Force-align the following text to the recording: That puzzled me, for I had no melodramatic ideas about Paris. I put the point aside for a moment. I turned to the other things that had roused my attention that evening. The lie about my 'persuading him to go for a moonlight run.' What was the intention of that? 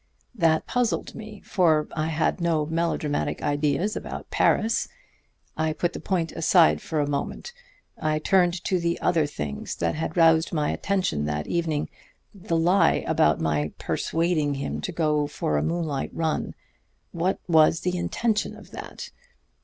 That 0.33 0.65
puzzled 0.65 1.13
me, 1.13 1.41
for 1.45 1.87
I 1.95 2.07
had 2.07 2.41
no 2.41 2.65
melodramatic 2.65 3.43
ideas 3.43 3.95
about 3.95 4.31
Paris. 4.31 4.87
I 5.55 5.73
put 5.73 5.93
the 5.93 5.99
point 5.99 6.31
aside 6.31 6.81
for 6.81 6.99
a 6.99 7.07
moment. 7.07 7.53
I 8.01 8.17
turned 8.17 8.63
to 8.63 8.79
the 8.79 8.99
other 8.99 9.27
things 9.27 9.75
that 9.75 9.93
had 9.93 10.17
roused 10.17 10.51
my 10.53 10.71
attention 10.71 11.25
that 11.25 11.45
evening. 11.45 11.87
The 12.33 12.57
lie 12.57 13.03
about 13.05 13.39
my 13.39 13.73
'persuading 13.77 14.55
him 14.55 14.81
to 14.81 14.91
go 14.91 15.27
for 15.27 15.55
a 15.59 15.63
moonlight 15.63 16.09
run.' 16.15 16.55
What 17.11 17.37
was 17.47 17.81
the 17.81 17.95
intention 17.95 18.55
of 18.55 18.71
that? 18.71 19.11